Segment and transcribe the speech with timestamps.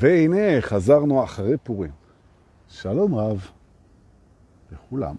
[0.00, 1.90] והנה, חזרנו אחרי פורים.
[2.68, 3.50] שלום רב
[4.72, 5.14] לכולם,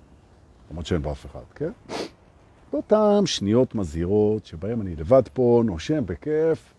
[0.71, 1.71] למרות שאין פה אף אחד, כן?
[2.71, 6.73] באותן שניות מזהירות שבהן אני לבד פה, נושם בכיף.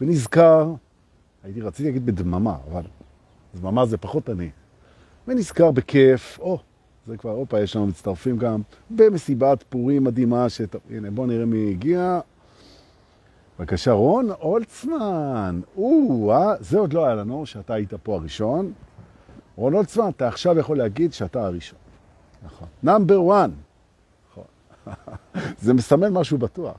[0.00, 0.74] ונזכר,
[1.44, 2.82] הייתי רציתי להגיד בדממה, אבל
[3.54, 4.50] דממה זה פחות אני.
[5.28, 6.58] ונזכר בכיף, או,
[7.06, 10.76] זה כבר, הופה, יש לנו מצטרפים גם, במסיבת פורים מדהימה, שת...
[10.90, 12.20] הנה, בואו נראה מי הגיע.
[13.58, 15.60] בבקשה, רון הולצמן.
[15.76, 18.72] או, אה, זה עוד לא היה לנו, שאתה היית פה הראשון.
[19.56, 21.78] רון הולצמן, אתה עכשיו יכול להגיד שאתה הראשון.
[22.42, 22.68] נכון.
[22.82, 23.50] נאמבר 1.
[24.30, 24.44] נכון.
[25.62, 26.76] זה מסמל משהו בטוח.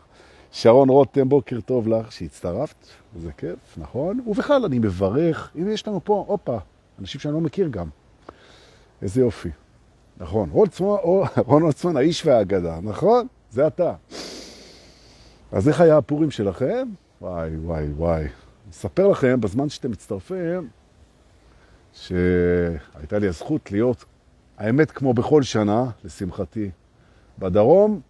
[0.52, 4.20] שרון רותם, בוקר טוב לך שהצטרפת, וזה כיף, נכון?
[4.28, 6.58] ובכלל, אני מברך, הנה יש לנו פה, הופה,
[7.00, 7.88] אנשים שאני לא מכיר גם.
[9.02, 9.50] איזה יופי.
[10.18, 10.50] נכון,
[11.46, 13.28] רון הולצמן, האיש והאגדה, נכון?
[13.52, 13.94] זה אתה.
[15.52, 16.88] אז איך היה הפורים שלכם?
[17.22, 18.28] וואי, וואי, וואי.
[18.72, 20.70] אספר לכם, בזמן שאתם מצטרפים,
[21.94, 24.06] שהייתה לי הזכות להיות,
[24.58, 26.70] האמת כמו בכל שנה, לשמחתי,
[27.40, 28.02] בדרום,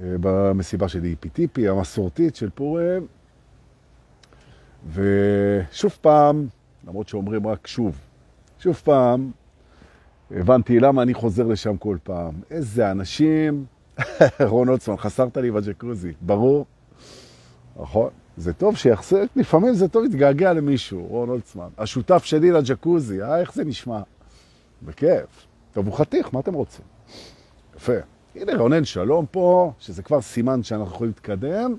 [0.00, 3.06] אה, במסיבה של איפי-טיפי, המסורתית של פורים,
[4.92, 6.46] ושוב פעם,
[6.86, 7.98] למרות שאומרים רק שוב,
[8.58, 9.30] שוב פעם,
[10.30, 12.34] הבנתי למה אני חוזר לשם כל פעם.
[12.50, 13.64] איזה אנשים,
[14.40, 16.66] רון עוצמן, חסרת לי בג'קוזי, ברור?
[17.80, 18.10] נכון.
[18.36, 21.68] זה טוב שיחסר, לפעמים זה טוב להתגעגע למישהו, רון הולצמן.
[21.78, 24.00] השותף שלי לג'קוזי, אה, איך זה נשמע?
[24.82, 25.46] בכיף.
[25.72, 26.84] טוב, הוא חתיך, מה אתם רוצים?
[27.76, 27.92] יפה.
[28.34, 31.74] הנה רונן שלום פה, שזה כבר סימן שאנחנו יכולים להתקדם,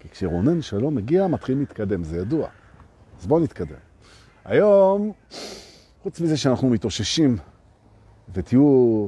[0.00, 2.48] כי כשרונן שלום מגיע, מתחילים להתקדם, זה ידוע.
[3.20, 3.76] אז בואו נתקדם.
[4.44, 5.12] היום,
[6.02, 7.36] חוץ מזה שאנחנו מתאוששים,
[8.34, 9.06] ותהיו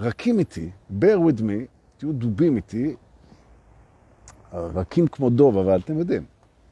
[0.00, 0.70] רכים איתי,
[1.00, 1.66] bear with me,
[1.98, 2.94] תהיו דובים איתי,
[4.52, 6.24] רכים כמו דוב, אבל אתם יודעים,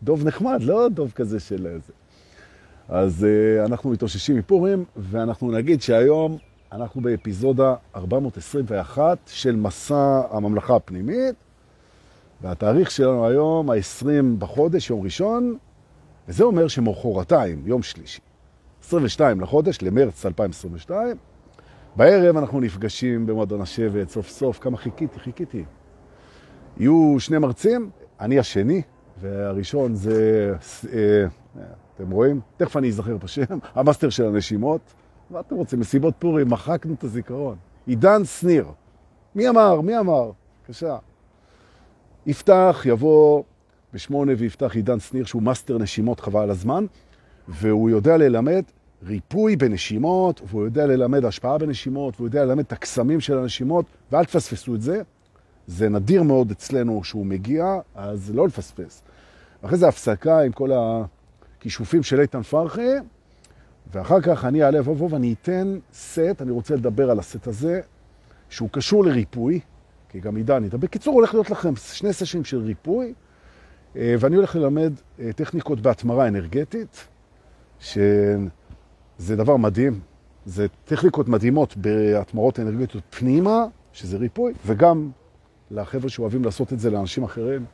[0.03, 1.93] דוב נחמד, לא דוב כזה של איזה.
[2.89, 6.39] אז uh, אנחנו מתאוששים מפורים, ואנחנו נגיד שהיום
[6.73, 11.35] אנחנו באפיזודה 421 של מסע הממלכה הפנימית,
[12.43, 14.07] והתאריך שלנו היום, ה-20
[14.39, 15.57] בחודש, יום ראשון,
[16.29, 18.21] וזה אומר שמחרתיים, יום שלישי,
[18.85, 21.17] 22 לחודש, למרץ 2022,
[21.99, 25.65] בערב אנחנו נפגשים במועדון השבט, סוף סוף, כמה חיכיתי, חיכיתי.
[26.77, 28.83] יהיו שני מרצים, אני השני,
[29.21, 30.53] והראשון זה,
[30.93, 31.27] אה,
[31.95, 32.41] אתם רואים?
[32.57, 34.81] תכף אני אזכר בשם, המאסטר של הנשימות.
[35.31, 35.81] מה אתם רוצים?
[35.81, 37.57] מסיבות פורים, מחקנו את הזיכרון.
[37.87, 38.67] עידן שניר.
[39.35, 39.81] מי אמר?
[39.81, 40.31] מי אמר?
[40.63, 40.97] בבקשה.
[42.27, 43.43] יפתח, יבוא
[43.95, 46.87] בשמונה ויפתח עידן שניר, שהוא מאסטר נשימות חבל הזמן,
[47.49, 48.63] והוא יודע ללמד
[49.07, 54.25] ריפוי בנשימות, והוא יודע ללמד השפעה בנשימות, והוא יודע ללמד את הקסמים של הנשימות, ואל
[54.25, 55.03] תפספסו את זה.
[55.67, 59.03] זה נדיר מאוד אצלנו שהוא מגיע, אז לא לפספס.
[59.63, 62.95] אחרי זה הפסקה עם כל הכישופים של איתן פרחי,
[63.93, 67.81] ואחר כך אני אעלה ובוא ואני אתן סט, אני רוצה לדבר על הסט הזה,
[68.49, 69.61] שהוא קשור לריפוי,
[70.09, 70.79] כי גם עידן ידבר.
[70.79, 73.15] בקיצור, הולך להיות לכם שני סשנים של ריפוי,
[73.97, 77.09] אה, ואני הולך ללמד אה, טכניקות בהתמרה אנרגטית,
[79.19, 80.01] שזה דבר מדהים.
[80.47, 85.11] זה טכניקות מדהימות בהתמרות אנרגטיות פנימה, שזה ריפוי, וגם
[85.71, 87.65] לחבר'ה שאוהבים לעשות את זה לאנשים אחרים,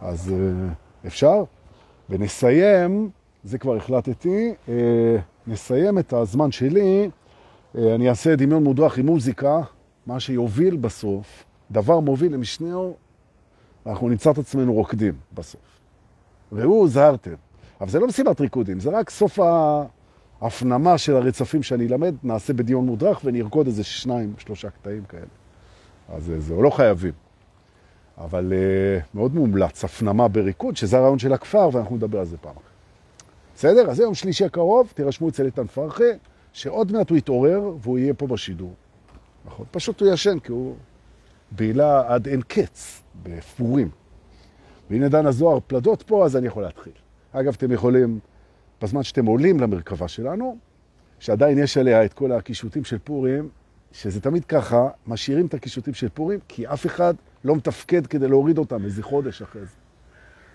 [0.00, 1.44] אז uh, אפשר.
[2.10, 3.10] ונסיים,
[3.44, 4.70] זה כבר החלטתי, uh,
[5.46, 9.60] נסיים את הזמן שלי, uh, אני אעשה דמיון מודרך עם מוזיקה,
[10.06, 12.96] מה שיוביל בסוף, דבר מוביל למשנהו,
[13.86, 15.60] אנחנו נמצא את עצמנו רוקדים בסוף.
[16.52, 17.34] ראו, זהרתם.
[17.80, 19.38] אבל זה לא מסיבת ריקודים, זה רק סוף
[20.42, 25.22] ההפנמה של הרצפים שאני אלמד, נעשה בדיון מודרך ונרקוד איזה שניים, שלושה קטעים כאלה.
[26.08, 27.12] אז זהו, לא חייבים.
[28.18, 32.52] אבל uh, מאוד מומלץ, הפנמה בריקוד, שזה הרעיון של הכפר, ואנחנו נדבר על זה פעם
[32.52, 32.72] אחת.
[33.56, 33.90] בסדר?
[33.90, 36.04] אז היום שלישי הקרוב, תירשמו אצל איתן פרחה,
[36.52, 38.74] שעוד מעט הוא יתעורר והוא יהיה פה בשידור.
[39.46, 39.66] נכון?
[39.70, 40.74] פשוט הוא ישן, כי הוא
[41.50, 43.90] בעילה עד אין קץ, בפורים.
[44.90, 46.92] והנה דן הזוהר פלדות פה, אז אני יכול להתחיל.
[47.32, 48.18] אגב, אתם יכולים,
[48.82, 50.56] בזמן שאתם עולים למרכבה שלנו,
[51.18, 53.48] שעדיין יש עליה את כל הקישוטים של פורים,
[53.92, 57.14] שזה תמיד ככה, משאירים את הקישוטים של פורים, כי אף אחד
[57.44, 59.76] לא מתפקד כדי להוריד אותם איזה חודש אחרי זה.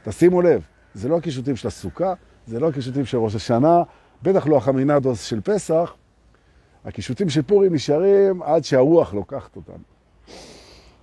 [0.04, 2.14] תשימו לב, זה לא הקישוטים של הסוכה,
[2.48, 3.84] זה לא הקישוטים של ראש השנה,
[4.24, 5.94] בטח לא החמינדוס של פסח.
[6.86, 9.80] הקישוטים של פורים נשארים עד שהרוח לוקחת אותם.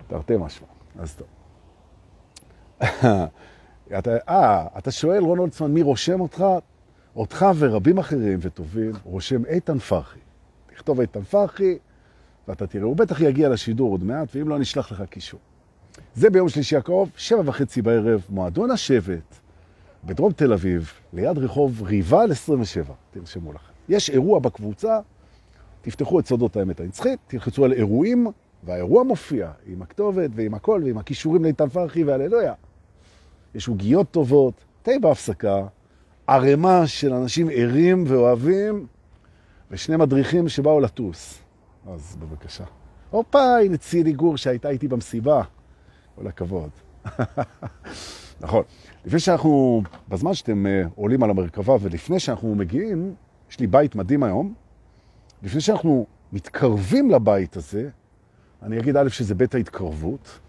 [0.07, 0.67] תרתי משמע,
[0.99, 1.27] אז טוב.
[3.99, 6.45] אתה, אה, אתה שואל, רון הולצמן, מי רושם אותך?
[7.15, 10.19] אותך ורבים אחרים וטובים רושם איתן פרחי.
[10.67, 11.77] תכתוב איתן פרחי,
[12.47, 15.39] ואתה תראה, הוא בטח יגיע לשידור עוד מעט, ואם לא, נשלח לך קישור.
[16.15, 19.35] זה ביום שלישי הקרוב, שבע וחצי בערב, מועדון השבט,
[20.03, 23.71] בדרום תל אביב, ליד רחוב ריבל 27, תרשמו לכם.
[23.89, 24.99] יש אירוע בקבוצה,
[25.81, 28.27] תפתחו את סודות האמת הנצחית, תלחצו על אירועים,
[28.63, 32.53] והאירוע מופיע עם הכתובת ועם הכל ועם הכישורים לאיתן פרחי והללויה.
[33.55, 35.65] יש עוגיות טובות, תה בהפסקה,
[36.27, 38.87] ערימה של אנשים ערים ואוהבים,
[39.71, 41.41] ושני מדריכים שבאו לטוס.
[41.87, 42.63] אז בבקשה.
[43.09, 45.41] הופה, הנה צילי גור שהייתה איתי במסיבה.
[46.15, 46.69] כל הכבוד.
[48.41, 48.63] נכון.
[49.05, 53.15] לפני שאנחנו, בזמן שאתם uh, עולים על המרכבה ולפני שאנחנו מגיעים,
[53.49, 54.53] יש לי בית מדהים היום.
[55.43, 57.89] לפני שאנחנו מתקרבים לבית הזה,
[58.63, 60.39] אני אגיד א' שזה בית ההתקרבות,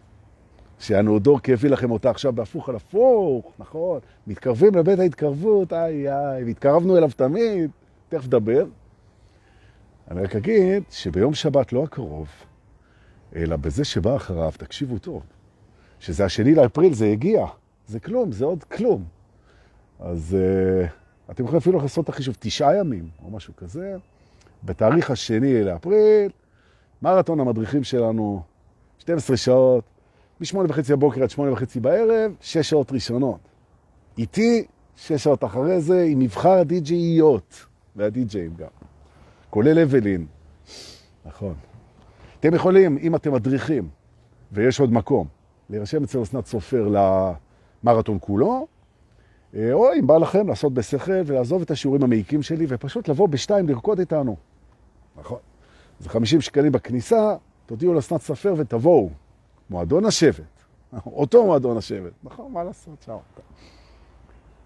[0.78, 4.00] שהנאודורקי הביא לכם אותה עכשיו בהפוך על הפוך, נכון?
[4.26, 7.70] מתקרבים לבית ההתקרבות, איי איי, והתקרבנו אליו תמיד,
[8.08, 8.64] תכף דבר.
[10.10, 12.28] אני רק אגיד שביום שבת לא הקרוב,
[13.36, 15.22] אלא בזה שבא אחריו, תקשיבו טוב,
[16.00, 17.46] שזה השני לאפריל, זה הגיע,
[17.86, 19.04] זה כלום, זה עוד כלום.
[20.00, 23.96] אז uh, אתם יכולים אפילו לעשות את החישוב, תשעה ימים או משהו כזה,
[24.64, 26.30] בתאריך השני לאפריל,
[27.02, 28.42] מרתון המדריכים שלנו,
[28.98, 29.84] 12 שעות,
[30.40, 33.40] מ-8 וחצי הבוקר עד 8 וחצי בערב, 6 שעות ראשונות.
[34.18, 34.64] איתי,
[34.96, 37.66] 6 שעות אחרי זה, עם מבחר הדי-ג'איות,
[37.96, 38.68] והדי-ג'אים גם.
[39.50, 40.26] כולל אבלין.
[41.26, 41.54] נכון.
[42.40, 43.88] אתם יכולים, אם אתם מדריכים,
[44.52, 45.26] ויש עוד מקום,
[45.70, 46.88] להירשם אצל אסנת סופר
[47.82, 48.66] למרתון כולו,
[49.54, 53.68] אה, או אם בא לכם לעשות בשכל ולעזוב את השיעורים המעיקים שלי, ופשוט לבוא בשתיים
[53.68, 54.36] לרקוד איתנו.
[55.16, 55.38] נכון.
[56.00, 57.36] זה 50 שקלים בכניסה,
[57.66, 59.10] תודיעו לאסנת סופר ותבואו.
[59.70, 60.64] מועדון השבט.
[61.06, 62.12] אותו מועדון השבט.
[62.24, 63.16] נכון, מה לעשות שם?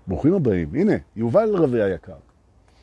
[0.06, 0.75] ברוכים הבאים.
[0.75, 2.17] הנה, יובל רבי היקר.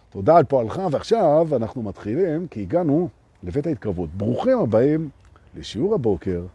[0.10, 3.10] תודה על פועלך, ועכשיו אנחנו מתחילים, כי הגענו
[3.44, 4.10] לבית ההתקרבות.
[4.10, 5.10] ברוכים הבאים
[5.56, 6.46] לשיעור הבוקר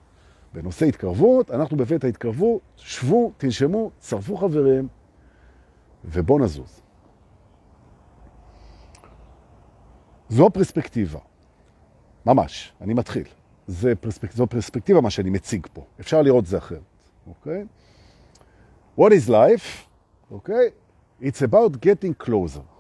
[0.55, 1.51] בנושא התקרבות.
[1.51, 4.89] אנחנו בבית ההתקרבות, שבו, תנשמו, צרפו חברים,
[6.05, 6.81] ובואו נזוז.
[10.29, 11.19] זו פרספקטיבה.
[12.27, 13.42] ממש, אני מתחיל.
[13.67, 14.33] זה פרספק...
[14.33, 15.85] זו פרספקטיבה מה שאני מציג פה.
[16.01, 16.81] אפשר לראות זה אחרת,
[17.27, 17.65] אוקיי?
[18.99, 19.87] What is life?
[20.31, 20.71] אוקיי?
[21.23, 22.73] It's about getting closer.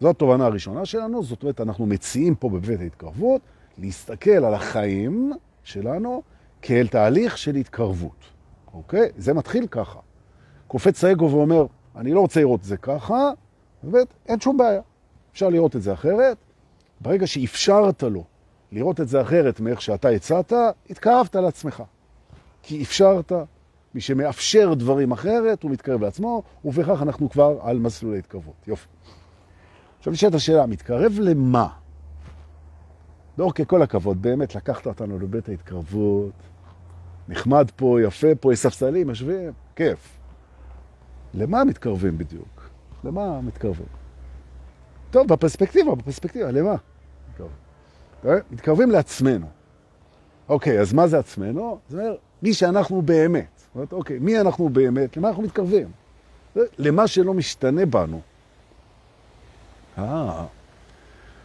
[0.00, 3.40] זו התובנה הראשונה שלנו, זאת אומרת, אנחנו מציעים פה בבית ההתקרבות
[3.78, 5.32] להסתכל על החיים
[5.64, 6.22] שלנו
[6.62, 8.24] כאל תהליך של התקרבות,
[8.74, 9.08] אוקיי?
[9.16, 9.98] זה מתחיל ככה.
[10.66, 11.66] קופץ האגו ואומר,
[11.96, 13.30] אני לא רוצה לראות את זה ככה,
[13.82, 14.80] באמת, אין שום בעיה.
[15.32, 16.36] אפשר לראות את זה אחרת.
[17.00, 18.24] ברגע שאפשרת לו
[18.72, 20.52] לראות את זה אחרת מאיך שאתה הצעת,
[20.90, 21.82] התקרבת לעצמך.
[22.62, 23.32] כי אפשרת,
[23.94, 28.54] מי שמאפשר דברים אחרת, הוא מתקרב לעצמו, ובכך אנחנו כבר על מסלול ההתקרבות.
[28.66, 28.88] יופי.
[29.98, 31.68] עכשיו נשאלת השאלה, מתקרב למה?
[33.36, 36.32] דורקי, כל הכבוד, באמת לקחת אותנו לבית ההתקרבות,
[37.28, 40.18] נחמד פה, יפה פה, יש ספסלים, יושבים, כיף.
[41.34, 42.70] למה מתקרבים בדיוק?
[43.04, 43.86] למה מתקרבים?
[45.10, 46.74] טוב, בפרספקטיבה, בפרספקטיבה, למה?
[48.50, 49.46] מתקרבים לעצמנו.
[50.48, 51.78] אוקיי, אז מה זה עצמנו?
[51.88, 53.46] זה אומר, מי שאנחנו באמת.
[53.56, 55.16] זאת אומרת, אוקיי, מי אנחנו באמת?
[55.16, 55.88] למה אנחנו מתקרבים?
[56.78, 58.20] למה שלא משתנה בנו.
[59.98, 60.44] אה,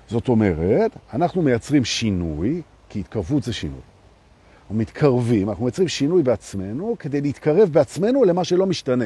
[0.10, 3.82] זאת אומרת, אנחנו מייצרים שינוי, כי התקרבות זה שינוי.
[4.62, 9.06] אנחנו מתקרבים, אנחנו מייצרים שינוי בעצמנו כדי להתקרב בעצמנו למה שלא משתנה.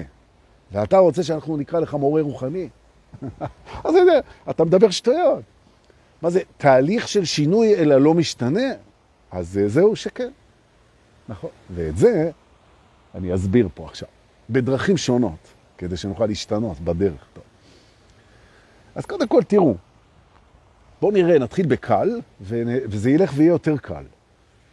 [0.72, 2.70] ואתה רוצה שאנחנו נקרא לך מורה רוחני?
[3.84, 3.96] אז
[4.50, 5.43] אתה מדבר שטויות.
[6.21, 8.69] מה זה, תהליך של שינוי אלא לא משתנה?
[9.31, 10.29] אז זהו שכן.
[11.29, 11.49] נכון.
[11.75, 12.31] ואת זה
[13.15, 14.07] אני אסביר פה עכשיו,
[14.49, 15.47] בדרכים שונות,
[15.77, 17.25] כדי שנוכל להשתנות בדרך.
[17.33, 17.43] טוב.
[18.95, 19.75] אז קודם כל, תראו,
[21.01, 24.03] בואו נראה, נתחיל בקל, וזה ילך ויהיה יותר קל.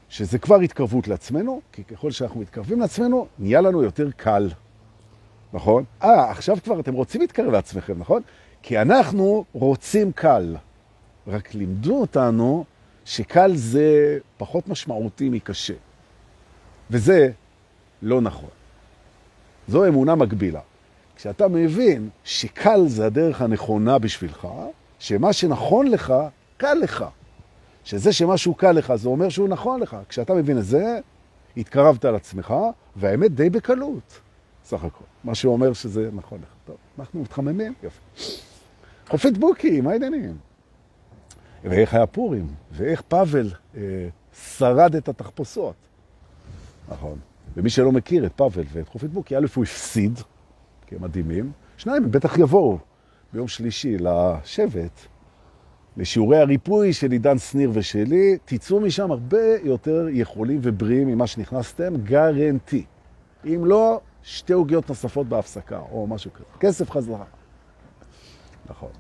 [0.09, 4.51] שזה כבר התקרבות לעצמנו, כי ככל שאנחנו מתקרבים לעצמנו, נהיה לנו יותר קל.
[5.53, 5.85] נכון?
[6.03, 8.23] אה, עכשיו כבר אתם רוצים להתקרב לעצמכם, נכון?
[8.63, 10.57] כי אנחנו רוצים קל.
[11.29, 12.65] רק לימדו אותנו
[13.05, 15.75] שקל זה פחות משמעותי מקשה.
[16.91, 17.31] וזה
[18.03, 18.49] לא נכון.
[19.69, 20.61] זו אמונה מגבילה.
[21.17, 24.49] כשאתה מבין שקל זה הדרך הנכונה בשבילך,
[24.99, 26.15] שמה שנכון לך,
[26.57, 27.05] קל לך.
[27.85, 29.97] שזה שמשהו קל לך, זה אומר שהוא נכון לך.
[30.09, 30.99] כשאתה מבין את זה,
[31.57, 32.55] התקרבת על עצמך,
[32.97, 34.21] והאמת די בקלות,
[34.65, 35.05] סך הכל.
[35.25, 36.49] מה שאומר שזה נכון לך.
[36.67, 37.75] טוב, אנחנו מתחממים?
[37.83, 38.33] יפה.
[39.09, 40.37] חופית בוקי, מה העניינים?
[41.65, 44.09] ואיך היה פורים, ואיך פאבל אה,
[44.59, 45.75] שרד את התחפושות.
[46.89, 47.19] נכון.
[47.57, 50.21] ומי שלא מכיר את פאבל ואת חופית בוקי, א' הוא הפסיד,
[50.87, 52.79] כי הם מדהימים, שניים, הם בטח יבואו
[53.33, 55.01] ביום שלישי לשבט,
[55.97, 62.85] לשיעורי הריפוי של עידן שניר ושלי, תצאו משם הרבה יותר יכולים ובריאים ממה שנכנסתם, גרנטי.
[63.45, 66.45] אם לא, שתי עוגיות נוספות בהפסקה, או משהו כזה.
[66.61, 67.25] כסף חזרה.
[68.71, 68.91] נכון.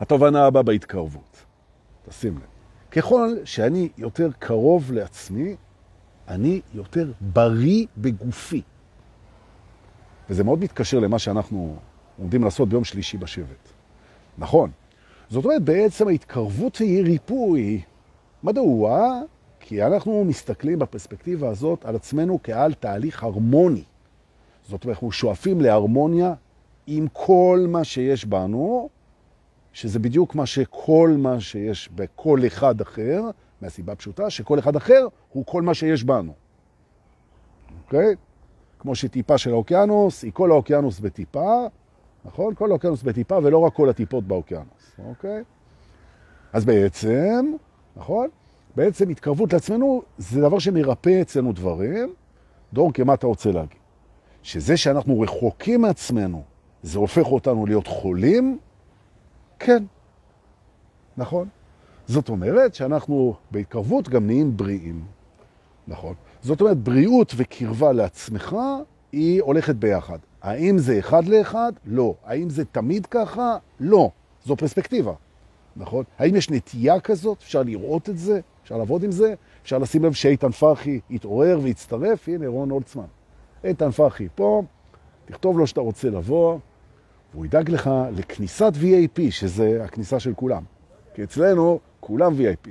[0.00, 1.44] התובנה הבאה בהתקרבות.
[2.08, 2.44] תשים לב.
[2.90, 5.56] ככל שאני יותר קרוב לעצמי,
[6.28, 8.62] אני יותר בריא בגופי.
[10.30, 11.76] וזה מאוד מתקשר למה שאנחנו
[12.18, 13.68] עומדים לעשות ביום שלישי בשבט.
[14.38, 14.70] נכון.
[15.30, 17.82] זאת אומרת, בעצם ההתקרבות היא ריפוי.
[18.42, 19.20] מדוע?
[19.60, 23.84] כי אנחנו מסתכלים בפרספקטיבה הזאת על עצמנו כעל תהליך הרמוני.
[24.62, 26.34] זאת אומרת, אנחנו שואפים להרמוניה
[26.86, 28.88] עם כל מה שיש בנו,
[29.74, 33.22] שזה בדיוק מה שכל מה שיש בכל אחד אחר,
[33.62, 36.32] מהסיבה פשוטה שכל אחד אחר הוא כל מה שיש בנו.
[37.84, 38.14] אוקיי?
[38.78, 41.66] כמו שטיפה של האוקיינוס היא כל האוקיינוס בטיפה,
[42.24, 42.54] נכון?
[42.54, 45.42] כל האוקיינוס בטיפה ולא רק כל הטיפות באוקיינוס, אוקיי?
[46.52, 47.52] אז בעצם,
[47.96, 48.28] נכון?
[48.76, 52.14] בעצם התקרבות לעצמנו זה דבר שמרפא אצלנו דברים.
[52.72, 53.78] דור, כמה אתה רוצה להגיד?
[54.42, 56.42] שזה שאנחנו רחוקים מעצמנו,
[56.82, 58.58] זה הופך אותנו להיות חולים?
[59.64, 59.84] כן,
[61.16, 61.48] נכון.
[62.06, 65.04] זאת אומרת שאנחנו בהתקרבות גם נהיים בריאים.
[65.88, 66.14] נכון.
[66.42, 68.56] זאת אומרת, בריאות וקרבה לעצמך
[69.12, 70.18] היא הולכת ביחד.
[70.42, 71.72] האם זה אחד לאחד?
[71.86, 72.14] לא.
[72.24, 73.56] האם זה תמיד ככה?
[73.80, 74.10] לא.
[74.44, 75.12] זו פרספקטיבה,
[75.76, 76.04] נכון?
[76.18, 77.38] האם יש נטייה כזאת?
[77.42, 78.40] אפשר לראות את זה?
[78.62, 79.34] אפשר לעבוד עם זה?
[79.62, 82.28] אפשר לשים לב שאיתן פרחי יתעורר ויצטרף?
[82.28, 83.04] הנה רון הולצמן.
[83.64, 84.62] איתן פרחי פה,
[85.24, 86.58] תכתוב לו שאתה רוצה לבוא,
[87.34, 90.62] והוא ידאג לך לכניסת VIP, שזה הכניסה של כולם.
[91.14, 92.70] כי אצלנו כולם VIP.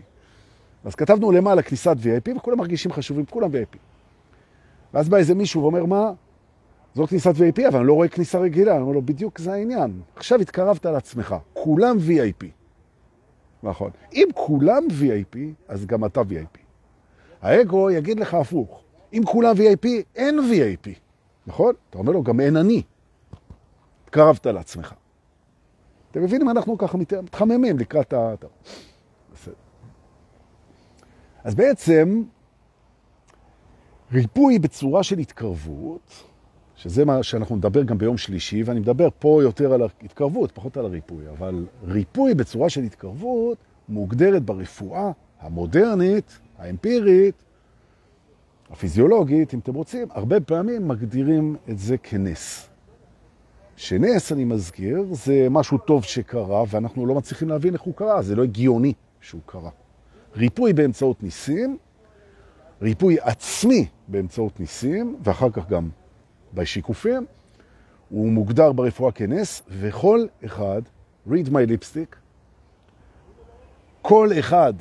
[0.84, 3.78] אז כתבנו למעלה כניסת VIP, וכולם מרגישים חשובים, כולם VIP.
[4.94, 6.12] ואז בא איזה מישהו ואומר, מה?
[6.96, 8.74] זו כניסת VIP, אבל אני לא רואה כניסה רגילה.
[8.74, 10.02] אני אומר לו, בדיוק זה העניין.
[10.16, 12.46] עכשיו התקרבת לעצמך, כולם VIP.
[13.64, 13.92] נכון.
[14.14, 16.58] אם כולם VIP, אז גם אתה VIP.
[17.42, 18.84] האגו יגיד לך הפוך.
[19.14, 20.90] אם כולם VIP, אין VIP.
[21.48, 21.74] נכון?
[21.90, 22.82] אתה אומר לו, גם אין אני.
[24.14, 24.94] התקרבת לעצמך.
[26.12, 28.34] אתם מבינים, אנחנו ככה מתחממים לקראת ה...
[31.44, 32.24] אז בעצם,
[34.12, 36.24] ריפוי בצורה של התקרבות,
[36.76, 40.86] שזה מה שאנחנו נדבר גם ביום שלישי, ואני מדבר פה יותר על ההתקרבות, פחות על
[40.86, 43.58] הריפוי, אבל ריפוי בצורה של התקרבות
[43.90, 47.44] מוגדרת ברפואה המודרנית, האמפירית,
[48.70, 52.73] הפיזיולוגית, אם אתם רוצים, הרבה פעמים מגדירים את זה כנס.
[53.76, 58.36] שנס, אני מזכיר, זה משהו טוב שקרה, ואנחנו לא מצליחים להבין איך הוא קרה, זה
[58.36, 59.70] לא הגיוני שהוא קרה.
[60.36, 61.78] ריפוי באמצעות ניסים,
[62.82, 65.90] ריפוי עצמי באמצעות ניסים, ואחר כך גם
[66.54, 67.26] בשיקופים,
[68.10, 70.82] הוא מוגדר ברפואה כנס, וכל אחד,
[71.30, 72.16] read my lipstick,
[74.02, 74.74] כל אחד,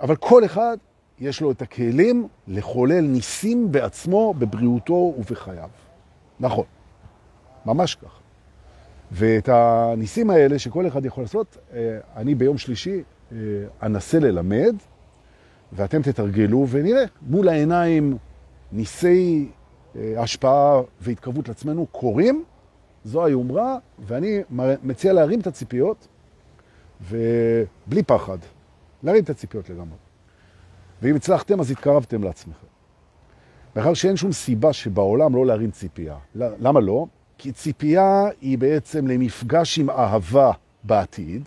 [0.00, 0.76] אבל כל אחד
[1.20, 5.68] יש לו את הכלים לחולל ניסים בעצמו, בבריאותו ובחייו.
[6.40, 6.64] נכון.
[7.68, 8.20] ממש ככה.
[9.12, 13.36] ואת הניסים האלה שכל אחד יכול לעשות, אה, אני ביום שלישי אה,
[13.82, 14.76] אנסה ללמד,
[15.72, 18.16] ואתם תתרגלו ונראה מול העיניים
[18.72, 19.48] ניסי
[19.96, 22.44] אה, השפעה והתקרבות לעצמנו קורים,
[23.04, 24.40] זו היומרה, ואני
[24.82, 26.08] מציע להרים את הציפיות,
[27.00, 28.38] ובלי פחד,
[29.02, 29.96] להרים את הציפיות לגמרי.
[31.02, 32.66] ואם הצלחתם, אז התקרבתם לעצמכם.
[33.76, 36.16] מאחר שאין שום סיבה שבעולם לא להרים ציפייה.
[36.34, 37.06] למה לא?
[37.38, 40.52] כי ציפייה היא בעצם למפגש עם אהבה
[40.84, 41.42] בעתיד,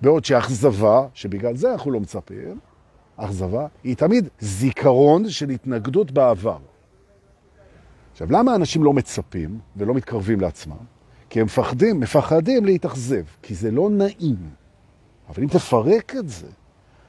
[0.00, 2.58] בעוד שאכזבה, שבגלל זה אנחנו לא מצפים,
[3.16, 6.58] אכזבה, היא תמיד זיכרון של התנגדות בעבר.
[8.12, 10.76] עכשיו, למה אנשים לא מצפים ולא מתקרבים לעצמם?
[11.30, 14.36] כי הם מפחדים, מפחדים להתאכזב, כי זה לא נעים.
[15.28, 16.46] אבל אם תפרק את זה,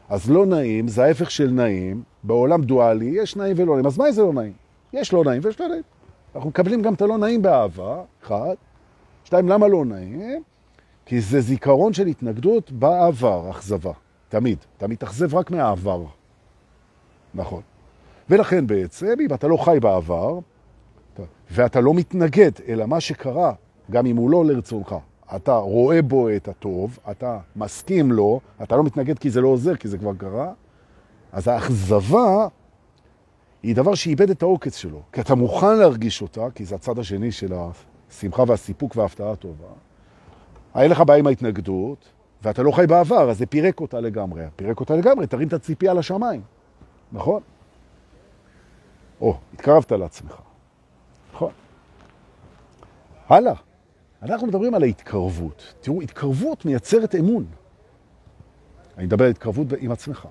[0.09, 3.85] אז לא נעים, זה ההפך של נעים, בעולם דואלי יש נעים ולא נעים.
[3.85, 4.53] אז מה זה לא נעים?
[4.93, 5.83] יש לא נעים ויש לא נעים.
[6.35, 8.55] אנחנו מקבלים גם את הלא נעים באהבה, אחד.
[9.25, 10.43] שתיים, למה לא נעים?
[11.05, 13.91] כי זה זיכרון של התנגדות בעבר, אכזבה.
[14.29, 14.57] תמיד.
[14.77, 16.03] אתה מתאכזב רק מהעבר.
[17.33, 17.61] נכון.
[18.29, 20.39] ולכן בעצם, אם אתה לא חי בעבר,
[21.51, 23.53] ואתה לא מתנגד, אלא מה שקרה,
[23.91, 24.95] גם אם הוא לא לרצונך,
[25.35, 29.75] אתה רואה בו את הטוב, אתה מסכים לו, אתה לא מתנגד כי זה לא עוזר,
[29.75, 30.51] כי זה כבר קרה,
[31.31, 32.47] אז האכזבה
[33.63, 37.31] היא דבר שאיבד את העוקץ שלו, כי אתה מוכן להרגיש אותה, כי זה הצד השני
[37.31, 39.67] של השמחה והסיפוק וההפתעה הטובה.
[40.73, 42.09] היה לך בעיה עם ההתנגדות,
[42.41, 44.43] ואתה לא חי בעבר, אז זה פירק אותה לגמרי.
[44.55, 46.41] פירק אותה לגמרי, תרים את הציפייה לשמיים,
[47.11, 47.41] נכון?
[49.21, 50.35] או, התקרבת לעצמך.
[51.33, 51.51] נכון.
[53.29, 53.53] הלאה.
[54.21, 55.73] אנחנו מדברים על ההתקרבות.
[55.81, 57.45] תראו, התקרבות מייצרת אמון.
[58.97, 60.27] אני מדבר על התקרבות עם עצמך.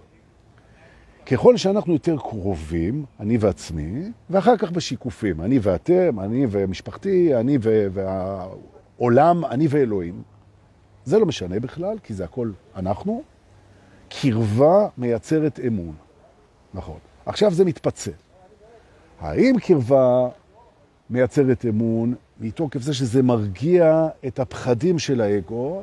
[1.26, 7.58] ככל שאנחנו יותר קרובים, אני ועצמי, ואחר כך בשיקופים, אני ואתם, אני ומשפחתי, אני
[7.92, 10.22] והעולם, אני ואלוהים,
[11.04, 13.22] זה לא משנה בכלל, כי זה הכל אנחנו.
[14.08, 15.94] קרבה מייצרת אמון.
[16.74, 16.98] נכון.
[17.26, 18.10] עכשיו זה מתפצל.
[19.20, 20.28] האם קרבה
[21.10, 25.82] מייצרת אמון מתוקף זה שזה מרגיע את הפחדים של האגו,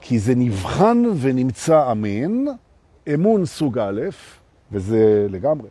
[0.00, 2.48] כי זה נבחן ונמצא אמין,
[3.14, 4.00] אמון סוג א',
[4.72, 5.68] וזה לגמרי.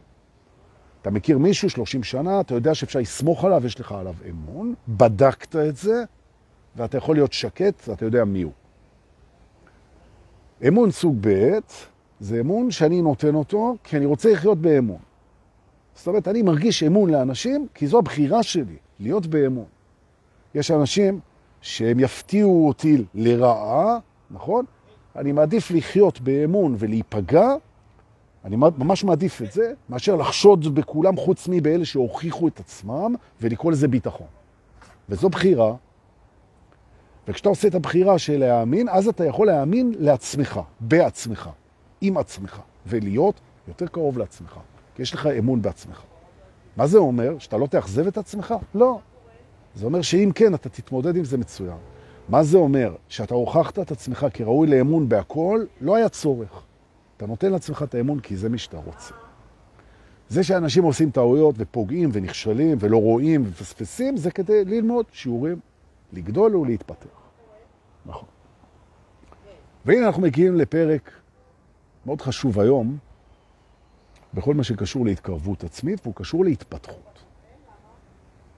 [1.02, 5.56] אתה מכיר מישהו 30 שנה, אתה יודע שאפשר לסמוך עליו, יש לך עליו אמון, בדקת
[5.56, 6.04] את זה,
[6.76, 8.52] ואתה יכול להיות שקט, ואתה יודע מי הוא.
[10.68, 11.58] אמון סוג ב'
[12.20, 14.98] זה אמון שאני נותן אותו, כי אני רוצה לחיות באמון.
[15.96, 19.66] זאת אומרת, אני מרגיש אמון לאנשים, כי זו הבחירה שלי, להיות באמון.
[20.56, 21.20] יש אנשים
[21.62, 24.00] שהם יפתיעו אותי לרעה,
[24.32, 24.66] נכון?
[25.18, 27.56] אני מעדיף לחיות באמון ולהיפגע,
[28.46, 33.88] אני ממש מעדיף את זה, מאשר לחשוד בכולם חוץ מבאלה שהוכיחו את עצמם ולקרוא לזה
[33.88, 34.28] ביטחון.
[35.10, 35.74] וזו בחירה,
[37.28, 41.50] וכשאתה עושה את הבחירה של להאמין, אז אתה יכול להאמין לעצמך, בעצמך,
[42.02, 44.60] עם עצמך, ולהיות יותר קרוב לעצמך,
[44.96, 46.02] כי יש לך אמון בעצמך.
[46.78, 47.40] מה זה אומר?
[47.40, 48.54] שאתה לא תאכזב את עצמך?
[48.76, 49.00] לא.
[49.76, 51.78] זה אומר שאם כן, אתה תתמודד עם זה מצוין.
[52.30, 52.96] מה זה אומר?
[53.08, 56.64] שאתה הוכחת את עצמך כראוי לאמון בהכל, לא היה צורך.
[57.18, 59.14] אתה נותן לעצמך את האמון כי זה מי שאתה רוצה.
[60.30, 65.60] זה שאנשים עושים טעויות ופוגעים ונכשלים ולא רואים ומפספסים, זה כדי ללמוד שיעורים,
[66.14, 67.08] לגדול ולהתפתח.
[68.06, 68.28] נכון.
[69.86, 71.12] והנה אנחנו מגיעים לפרק
[72.06, 72.98] מאוד חשוב היום,
[74.34, 77.20] בכל מה שקשור להתקרבות עצמית, והוא קשור להתפתחות.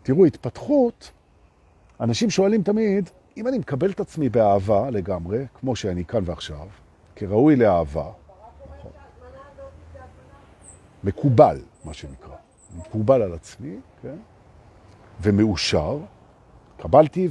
[0.04, 1.12] תראו, התפתחות,
[2.00, 6.68] אנשים שואלים תמיד, אם אני מקבל את עצמי באהבה לגמרי, כמו שאני כאן ועכשיו,
[7.16, 8.12] כראוי לאהבה,
[8.78, 8.92] נכון,
[11.04, 12.36] מקובל, מה שנקרא,
[12.78, 14.16] מקובל על עצמי, כן?
[15.22, 16.00] ומאושר,
[16.78, 17.28] קבלתי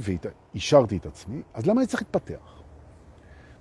[0.53, 2.61] ואישרתי את עצמי, אז למה אני צריך להתפתח?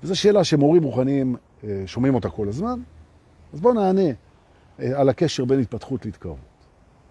[0.03, 2.81] וזו שאלה שמורים רוחניים אה, שומעים אותה כל הזמן,
[3.53, 4.11] אז בואו נענה
[4.81, 6.38] אה, על הקשר בין התפתחות להתקרבות.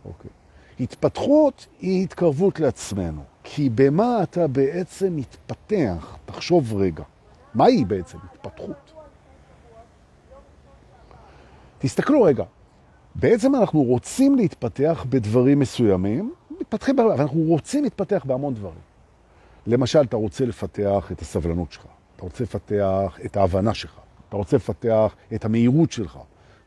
[0.06, 0.32] אוקיי.
[0.80, 3.24] התפתחות היא התקרבות לעצמנו.
[3.50, 6.18] כי במה אתה בעצם מתפתח?
[6.26, 7.04] תחשוב רגע.
[7.54, 8.94] מהי בעצם התפתחות?
[11.80, 12.44] תסתכלו רגע.
[13.16, 18.80] בעצם אנחנו רוצים להתפתח בדברים מסוימים, מתפתחים, אבל אנחנו רוצים להתפתח בהמון דברים.
[19.68, 24.56] למשל, אתה רוצה לפתח את הסבלנות שלך, אתה רוצה לפתח את ההבנה שלך, אתה רוצה
[24.56, 26.20] לפתח את המהירות שלך,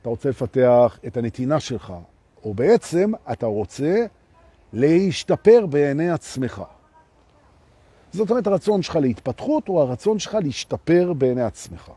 [0.02, 1.92] אתה רוצה לפתח את הנתינה שלך,
[2.44, 4.06] או בעצם אתה רוצה
[4.72, 6.62] להשתפר בעיני עצמך.
[8.12, 11.90] זאת אומרת, הרצון שלך להתפתחות הוא הרצון שלך להשתפר בעיני עצמך.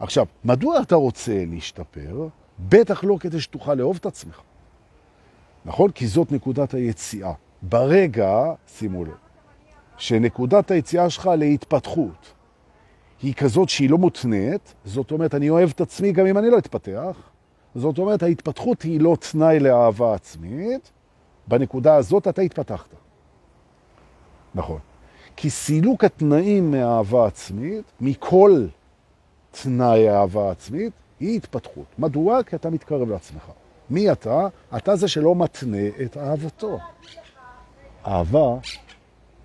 [0.00, 2.28] עכשיו, מדוע אתה רוצה להשתפר?
[2.68, 4.40] בטח לא כדי שתוכל לאהוב את עצמך.
[5.64, 5.90] נכון?
[5.90, 7.32] כי זאת נקודת היציאה.
[7.62, 9.14] ברגע, שימו לב,
[9.96, 12.32] שנקודת היציאה שלך להתפתחות
[13.22, 16.58] היא כזאת שהיא לא מותנית, זאת אומרת, אני אוהב את עצמי גם אם אני לא
[16.58, 17.16] אתפתח,
[17.74, 20.90] זאת אומרת, ההתפתחות היא לא תנאי לאהבה עצמית,
[21.50, 22.88] בנקודה הזאת אתה התפתחת.
[24.54, 24.78] נכון.
[25.36, 28.66] כי סילוק התנאים מאהבה עצמית, מכל
[29.50, 31.86] תנאי אהבה עצמית, היא התפתחות.
[31.98, 32.42] מדוע?
[32.42, 33.50] כי אתה מתקרב לעצמך.
[33.90, 34.48] מי אתה?
[34.76, 36.78] אתה זה שלא מתנה את אהבתו.
[38.06, 38.58] אהבה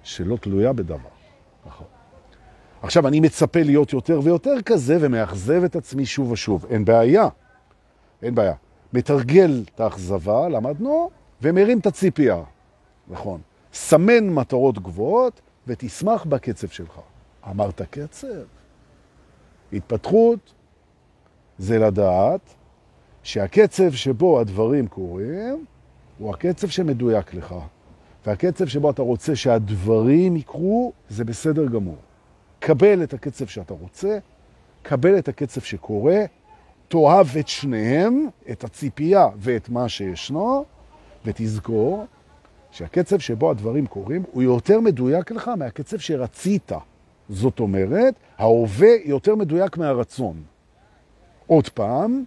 [0.04, 1.10] שלא תלויה בדבר.
[1.65, 1.88] נכון.
[2.82, 6.65] עכשיו, אני מצפה להיות יותר ויותר כזה ומאכזב את עצמי שוב ושוב.
[6.70, 7.28] אין בעיה.
[8.22, 8.54] אין בעיה.
[8.94, 11.10] מתרגל את האכזבה, למדנו,
[11.41, 12.43] ומרים את הציפייה.
[13.08, 13.41] נכון.
[13.74, 17.00] סמן מטרות גבוהות ותשמח בקצב שלך.
[17.50, 18.28] אמרת קצב.
[19.74, 20.54] התפתחות
[21.58, 22.54] זה לדעת
[23.24, 25.65] שהקצב שבו הדברים קורים
[26.17, 27.56] הוא הקצב שמדויק לך.
[28.26, 31.98] והקצב שבו אתה רוצה שהדברים יקרו זה בסדר גמור.
[32.60, 34.17] קבל את הקצב שאתה רוצה,
[34.82, 36.26] קבל את הקצב שקורה,
[36.88, 40.65] תאהב את שניהם, את הציפייה ואת מה שישנו,
[41.25, 42.05] ותזכור
[42.71, 46.71] שהקצב שבו הדברים קורים הוא יותר מדויק לך מהקצב שרצית.
[47.29, 50.43] זאת אומרת, ההווה יותר מדויק מהרצון.
[51.47, 52.23] עוד פעם,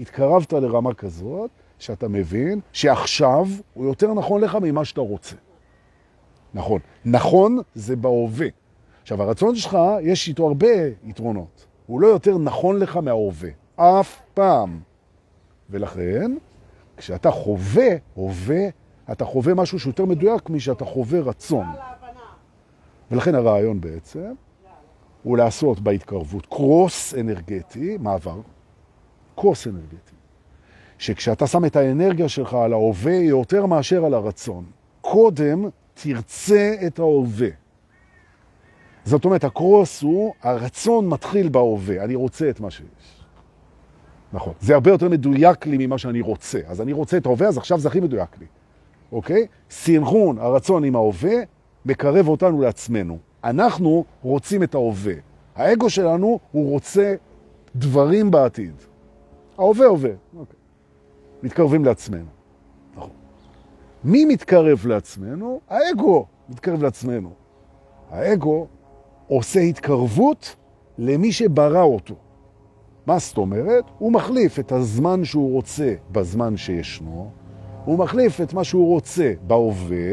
[0.00, 5.36] התקרבת לרמה כזאת שאתה מבין שעכשיו הוא יותר נכון לך ממה שאתה רוצה.
[6.54, 6.80] נכון.
[7.04, 8.46] נכון זה בהווה.
[9.02, 10.66] עכשיו, הרצון שלך, יש איתו הרבה
[11.04, 11.66] יתרונות.
[11.86, 13.50] הוא לא יותר נכון לך מההווה.
[13.76, 14.80] אף פעם.
[15.70, 16.32] ולכן,
[17.00, 18.68] כשאתה חווה, הווה,
[19.12, 21.66] אתה חווה משהו שיותר מדויק משאתה חווה רצון.
[23.10, 24.32] ולכן הרעיון בעצם
[25.22, 28.40] הוא לעשות בהתקרבות קרוס אנרגטי, מעבר,
[29.34, 30.14] קרוס אנרגטי,
[30.98, 34.64] שכשאתה שם את האנרגיה שלך על ההווה יותר מאשר על הרצון,
[35.00, 37.48] קודם תרצה את ההווה.
[39.04, 43.19] זאת אומרת, הקרוס הוא, הרצון מתחיל בהווה, אני רוצה את מה שיש.
[44.32, 44.52] נכון.
[44.60, 46.60] זה הרבה יותר מדויק לי ממה שאני רוצה.
[46.66, 48.46] אז אני רוצה את ההווה, אז עכשיו זה הכי מדויק לי.
[49.12, 49.46] אוקיי?
[49.70, 51.34] סינכרון הרצון עם ההווה
[51.86, 53.18] מקרב אותנו לעצמנו.
[53.44, 55.14] אנחנו רוצים את ההווה.
[55.56, 57.14] האגו שלנו, הוא רוצה
[57.76, 58.74] דברים בעתיד.
[59.58, 60.10] ההווה הווה.
[60.36, 60.56] אוקיי.
[61.42, 62.30] מתקרבים לעצמנו.
[62.96, 63.10] נכון.
[64.04, 65.60] מי מתקרב לעצמנו?
[65.68, 67.30] האגו מתקרב לעצמנו.
[68.10, 68.66] האגו
[69.28, 70.56] עושה התקרבות
[70.98, 72.14] למי שברא אותו.
[73.06, 73.84] מה זאת אומרת?
[73.98, 77.30] הוא מחליף את הזמן שהוא רוצה בזמן שישנו,
[77.84, 80.12] הוא מחליף את מה שהוא רוצה בהווה,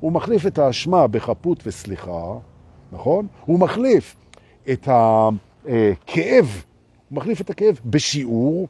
[0.00, 2.34] הוא מחליף את האשמה בחפות וסליחה,
[2.92, 3.26] נכון?
[3.46, 4.16] הוא מחליף
[4.72, 6.64] את הכאב,
[7.08, 8.68] הוא מחליף את הכאב בשיעור,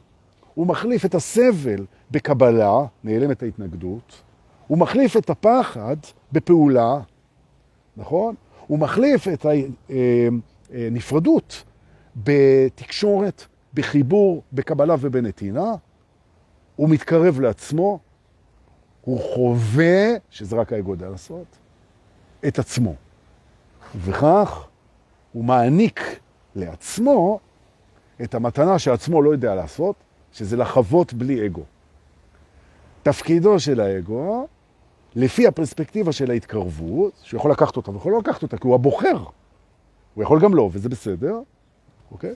[0.53, 4.21] הוא מחליף את הסבל בקבלה, נעלמת ההתנגדות,
[4.67, 5.97] הוא מחליף את הפחד
[6.31, 6.99] בפעולה,
[7.97, 8.35] נכון?
[8.67, 9.45] הוא מחליף את
[10.73, 11.63] הנפרדות
[12.15, 13.45] בתקשורת,
[13.79, 15.73] בחיבור, בקבלה ובנתינה,
[16.75, 17.99] הוא מתקרב לעצמו,
[19.01, 21.45] הוא חווה, שזה רק האגו יודע לעשות,
[22.47, 22.95] את עצמו.
[23.95, 24.67] וכך
[25.33, 26.19] הוא מעניק
[26.55, 27.39] לעצמו
[28.23, 29.95] את המתנה שעצמו לא יודע לעשות,
[30.31, 31.63] שזה לחוות בלי אגו.
[33.03, 34.47] תפקידו של האגו,
[35.15, 39.23] לפי הפרספקטיבה של ההתקרבות, שהוא יכול לקחת אותה ויכול לא לקחת אותה, כי הוא הבוחר.
[40.13, 41.39] הוא יכול גם לא, וזה בסדר,
[42.11, 42.33] אוקיי?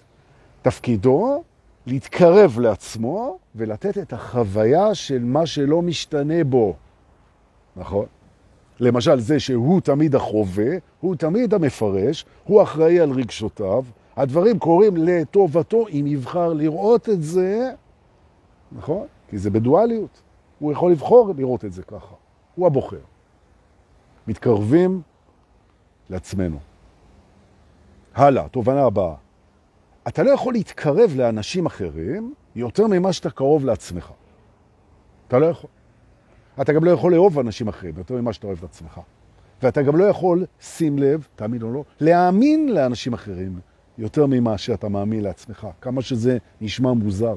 [0.64, 1.44] תפקידו
[1.86, 6.76] להתקרב לעצמו ולתת את החוויה של מה שלא משתנה בו.
[7.76, 8.06] נכון?
[8.80, 13.84] למשל זה שהוא תמיד החווה, הוא תמיד המפרש, הוא אחראי על רגשותיו,
[14.16, 17.72] הדברים קורים לטובתו אם יבחר לראות את זה,
[18.72, 19.08] נכון?
[19.30, 20.22] כי זה בדואליות.
[20.60, 22.16] הוא יכול לבחור לראות את זה ככה.
[22.56, 23.00] הוא הבוחר.
[24.28, 25.02] מתקרבים
[26.10, 26.58] לעצמנו.
[28.16, 29.23] הלאה, תובנה הבאה.
[30.08, 34.12] אתה לא יכול להתקרב לאנשים אחרים יותר ממה שאתה קרוב לעצמך.
[35.28, 35.70] אתה לא יכול.
[36.62, 39.00] אתה גם לא יכול לאהוב אנשים אחרים יותר ממה שאתה אוהב את עצמך.
[39.64, 43.60] ואתה גם לא יכול, שים לב, תאמין או לא, להאמין לאנשים אחרים
[43.98, 47.36] יותר ממה שאתה מאמין לעצמך, כמה שזה נשמע מוזר.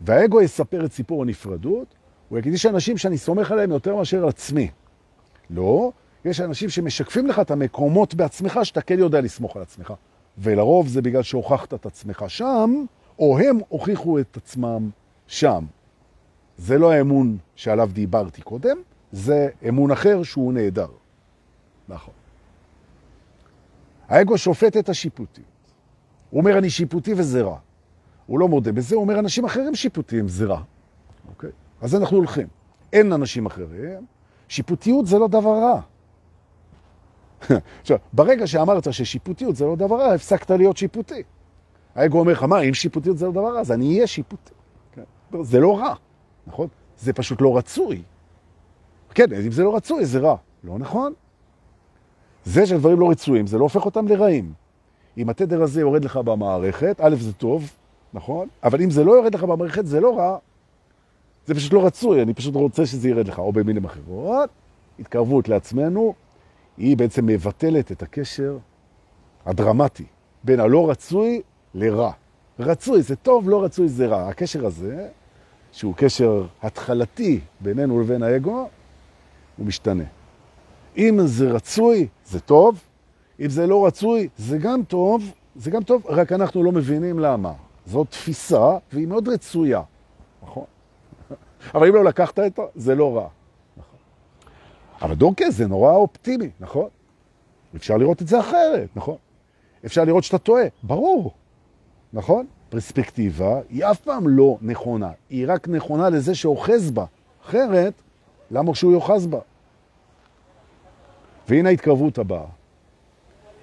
[0.00, 1.94] והאגו יספר את סיפור הנפרדות,
[2.28, 4.70] הוא יגיד, יש אנשים שאני סומך עליהם יותר מאשר עצמי.
[5.50, 5.92] לא,
[6.24, 9.94] יש אנשים שמשקפים לך את המקומות בעצמך שאתה כן יודע לסמוך על עצמך.
[10.38, 12.84] ולרוב זה בגלל שהוכחת את עצמך שם,
[13.18, 14.90] או הם הוכיחו את עצמם
[15.26, 15.64] שם.
[16.58, 18.76] זה לא האמון שעליו דיברתי קודם,
[19.12, 20.88] זה אמון אחר שהוא נהדר.
[21.88, 22.14] נכון.
[24.08, 25.46] האגו שופט את השיפוטיות.
[26.30, 27.58] הוא אומר, אני שיפוטי וזה רע.
[28.26, 30.62] הוא לא מודה בזה, הוא אומר, אנשים אחרים שיפוטיים זה רע.
[31.28, 31.50] אוקיי?
[31.80, 32.46] אז אנחנו הולכים.
[32.92, 34.06] אין אנשים אחרים,
[34.48, 35.80] שיפוטיות זה לא דבר רע.
[37.80, 41.22] עכשיו, ברגע שאמרת ששיפוטיות זה לא דבר רע, הפסקת להיות שיפוטי.
[41.94, 44.52] האגו אומר לך, מה, אם שיפוטיות זה לא דבר רע, אז אני אהיה שיפוטי.
[44.92, 45.02] כן?
[45.42, 45.94] זה לא רע,
[46.46, 46.68] נכון?
[46.98, 48.02] זה פשוט לא רצוי.
[49.14, 50.36] כן, אם זה לא רצוי, זה רע.
[50.64, 51.12] לא נכון.
[52.44, 54.52] זה שהדברים לא רצויים, זה לא הופך אותם לרעים.
[55.18, 57.70] אם התדר הזה יורד לך במערכת, א', זה טוב,
[58.14, 58.48] נכון?
[58.62, 60.38] אבל אם זה לא יורד לך במערכת, זה לא רע.
[61.46, 63.38] זה פשוט לא רצוי, אני פשוט רוצה שזה ירד לך.
[63.38, 64.50] או במילים אחרות,
[64.98, 66.14] התקרבות לעצמנו,
[66.76, 68.58] היא בעצם מבטלת את הקשר
[69.46, 70.04] הדרמטי
[70.44, 71.42] בין הלא רצוי
[71.74, 72.12] לרע.
[72.58, 74.28] רצוי זה טוב, לא רצוי זה רע.
[74.28, 75.08] הקשר הזה,
[75.72, 78.68] שהוא קשר התחלתי בינינו לבין האגו,
[79.56, 80.04] הוא משתנה.
[80.96, 82.80] אם זה רצוי, זה טוב,
[83.40, 87.52] אם זה לא רצוי, זה גם טוב, זה גם טוב, רק אנחנו לא מבינים למה.
[87.86, 89.82] זו תפיסה, והיא מאוד רצויה,
[90.42, 90.64] נכון?
[91.74, 93.28] אבל אם לא לקחת אותה, זה לא רע.
[95.02, 96.88] אבל דורקה זה נורא אופטימי, נכון?
[97.76, 99.16] אפשר לראות את זה אחרת, נכון?
[99.86, 101.32] אפשר לראות שאתה טועה, ברור,
[102.12, 102.46] נכון?
[102.68, 107.04] פרספקטיבה היא אף פעם לא נכונה, היא רק נכונה לזה שאוחז בה.
[107.44, 107.94] אחרת,
[108.50, 109.38] למה שהוא יוחז בה?
[111.48, 112.46] והנה ההתקרבות הבאה.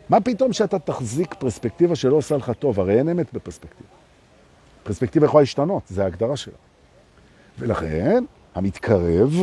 [0.09, 2.79] מה פתאום שאתה תחזיק פרספקטיבה שלא עושה לך טוב?
[2.79, 3.89] הרי אין אמת בפרספקטיבה.
[4.83, 6.53] פרספקטיבה יכולה להשתנות, זה ההגדרה שלה.
[7.59, 8.23] ולכן,
[8.55, 9.33] המתקרב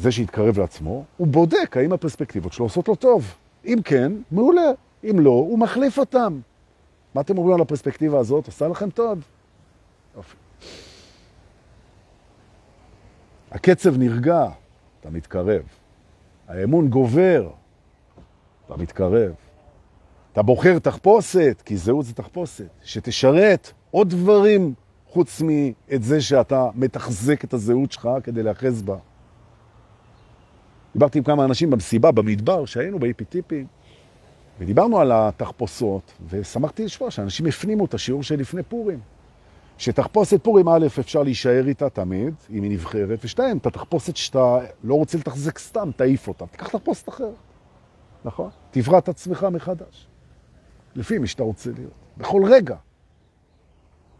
[0.00, 3.34] זה שהתקרב לעצמו, הוא בודק האם הפרספקטיבות שלו עושות לו טוב.
[3.64, 4.70] אם כן, מעולה.
[5.04, 6.40] אם לא, הוא מחליף אותם.
[7.14, 8.46] מה אתם אומרים על הפרספקטיבה הזאת?
[8.46, 9.18] עושה לכם טוב?
[10.16, 10.36] יופי.
[13.50, 14.48] הקצב נרגע,
[15.00, 15.62] אתה מתקרב.
[16.48, 17.50] האמון גובר.
[18.66, 19.32] אתה מתקרב.
[20.32, 24.74] אתה בוחר תחפושת, כי זהות זה תחפושת, שתשרת עוד דברים
[25.06, 28.96] חוץ מאת זה שאתה מתחזק את הזהות שלך כדי להאחז בה.
[30.92, 33.64] דיברתי עם כמה אנשים במסיבה, במדבר, שהיינו באיפי-טיפי,
[34.58, 38.98] ודיברנו על התחפושות, ושמחתי לשמוע שאנשים הפנימו את השיעור של לפני פורים.
[39.78, 44.94] שתחפושת פורים, א', אפשר להישאר איתה תמיד, אם היא נבחרת, ושתיים, את התחפושת שאתה לא
[44.94, 46.46] רוצה לתחזק סתם, תעיף אותה.
[46.46, 47.34] תיקח תחפושת אחרת,
[48.24, 48.50] נכון?
[48.70, 50.06] תברא את עצמך מחדש,
[50.94, 52.76] לפי מי שאתה רוצה להיות, בכל רגע.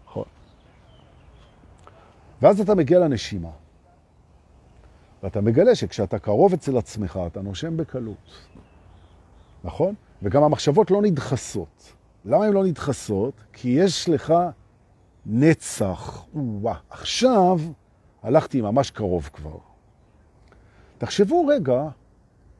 [0.06, 0.24] נכון.
[2.42, 3.50] ואז אתה מגיע לנשימה,
[5.22, 8.30] ואתה מגלה שכשאתה קרוב אצל עצמך, אתה נושם בקלות,
[9.64, 9.94] נכון?
[10.22, 11.92] וגם המחשבות לא נדחסות.
[12.24, 13.35] למה הן לא נדחסות?
[13.52, 14.35] כי יש לך
[15.26, 16.24] נצח.
[16.35, 17.61] וואה, עכשיו
[18.22, 19.56] הלכתי ממש קרוב כבר.
[20.98, 21.88] תחשבו רגע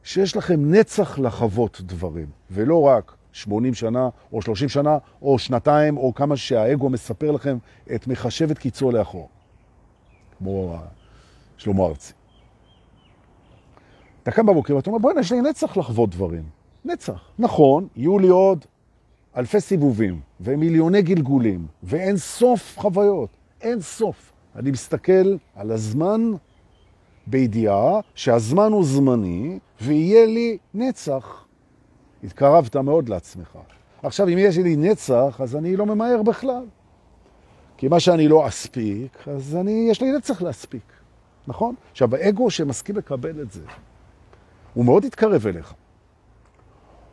[0.03, 6.13] שיש לכם נצח לחוות דברים, ולא רק 80 שנה, או 30 שנה, או שנתיים, או
[6.13, 7.57] כמה שהאגו מספר לכם
[7.95, 9.29] את מחשבת קיצו לאחור,
[10.37, 10.77] כמו
[11.57, 12.13] שלמה ארצי.
[14.23, 16.43] אתה קם בבוקר ואתה אומר, בואי, יש לי נצח לחוות דברים.
[16.85, 17.21] נצח.
[17.39, 18.65] נכון, יהיו לי עוד
[19.37, 23.29] אלפי סיבובים, ומיליוני גלגולים, ואין סוף חוויות,
[23.61, 24.31] אין סוף.
[24.55, 26.31] אני מסתכל על הזמן
[27.27, 31.45] בידיעה שהזמן הוא זמני, ויהיה לי נצח.
[32.23, 33.57] התקרבת מאוד לעצמך.
[34.03, 36.65] עכשיו, אם יש לי נצח, אז אני לא ממהר בכלל.
[37.77, 40.93] כי מה שאני לא אספיק, אז אני, יש לי נצח להספיק,
[41.47, 41.75] נכון?
[41.91, 43.61] עכשיו, האגו שמסכים לקבל את זה,
[44.73, 45.73] הוא מאוד יתקרב אליך.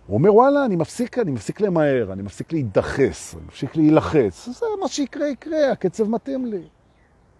[0.07, 4.49] הוא אומר, וואלה, אני מפסיק, אני מפסיק למהר, אני מפסיק להידחס, אני מפסיק להילחץ.
[4.49, 6.63] זה מה שיקרה, יקרה, הקצב מתאים לי.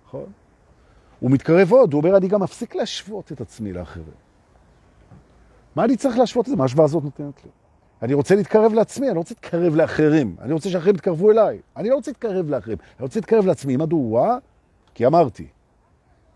[0.07, 0.27] נכון?
[1.21, 4.07] הוא מתקרב עוד, הוא אומר, אני גם מפסיק להשוות את עצמי לאחרים.
[5.77, 6.57] מה אני צריך להשוות את זה?
[6.57, 7.51] מה השוואה הזאת נותנת לי?
[8.03, 10.37] אני רוצה להתקרב לעצמי, אני לא רוצה להתקרב לאחרים.
[10.41, 11.61] אני רוצה שאחרים יתקרבו אליי.
[11.77, 13.77] אני לא רוצה להתקרב לאחרים, אני רוצה להתקרב לעצמי.
[13.77, 14.39] מדוע?
[14.95, 15.47] כי אמרתי,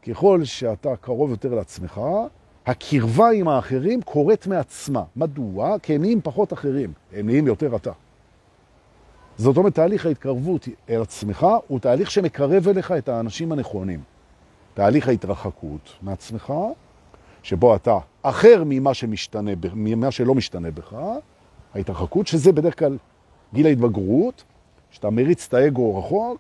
[0.03, 2.01] ככל שאתה קרוב יותר לעצמך,
[2.67, 5.03] הקרבה עם האחרים קורית מעצמה.
[5.17, 5.79] מדוע?
[5.79, 7.93] כי הם נהיים פחות אחרים, הם נהיים יותר אתה.
[9.37, 14.01] זאת אומרת, תהליך ההתקרבות אל עצמך הוא תהליך שמקרב אליך את האנשים הנכונים.
[14.75, 16.53] תהליך ההתרחקות מעצמך,
[17.43, 20.97] שבו אתה אחר ממה, שמשתנה, ממה שלא משתנה בך,
[21.75, 22.99] ההתרחקות, שזה בדרך כלל
[23.55, 24.45] גיל ההתבגרות,
[24.91, 26.39] שאתה מריץ את האגו רחוק,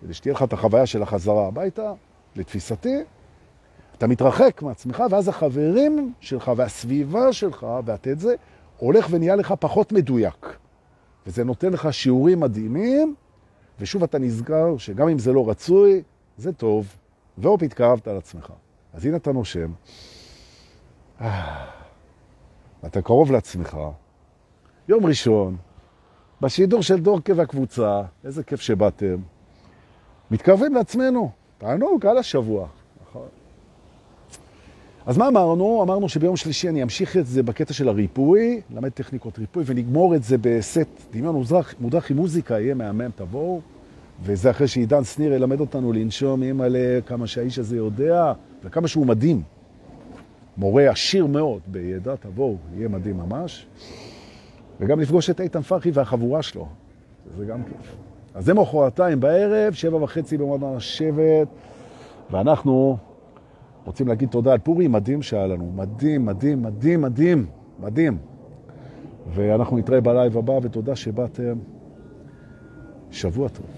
[0.00, 1.92] כדי שתהיה לך את החוויה של החזרה הביתה,
[2.36, 2.96] לתפיסתי,
[3.98, 8.34] אתה מתרחק מעצמך, ואז החברים שלך והסביבה שלך, והתת זה,
[8.76, 10.56] הולך ונהיה לך פחות מדויק.
[11.26, 13.14] וזה נותן לך שיעורים מדהימים,
[13.80, 16.02] ושוב אתה נזכר שגם אם זה לא רצוי,
[16.36, 16.96] זה טוב,
[17.38, 18.52] והופ התקרבת על עצמך.
[18.92, 19.72] אז הנה אתה נושם,
[22.86, 23.78] אתה קרוב לעצמך,
[24.88, 25.56] יום ראשון,
[26.40, 29.16] בשידור של דורקה והקבוצה, איזה כיף שבאתם,
[30.30, 32.68] מתקרבים לעצמנו, תענוג על השבוע.
[35.08, 35.82] אז מה אמרנו?
[35.82, 40.22] אמרנו שביום שלישי אני אמשיך את זה בקטע של הריפוי, למד טכניקות ריפוי, ונגמור את
[40.22, 43.60] זה בסט דמיון מודרך, מודרך עם מוזיקה, יהיה מהמם, תבואו.
[44.22, 48.32] וזה אחרי שעידן שניר ילמד אותנו לנשום, מלא כמה שהאיש הזה יודע,
[48.64, 49.42] וכמה שהוא מדהים.
[50.56, 53.66] מורה עשיר מאוד בידע, תבואו, יהיה מדהים ממש.
[54.80, 56.66] וגם לפגוש את איתן פרחי והחבורה שלו,
[57.36, 57.96] זה גם כיף.
[58.34, 61.48] אז זה מחרתיים בערב, שבע וחצי במועדון השבט,
[62.30, 62.96] ואנחנו
[63.88, 65.72] רוצים להגיד תודה על פורים מדהים שהיה לנו.
[65.76, 67.46] מדהים, מדהים, מדהים, מדהים,
[67.80, 68.18] מדהים.
[69.34, 71.58] ואנחנו נתראה בלייב הבא, ותודה שבאתם.
[73.10, 73.77] שבוע טוב.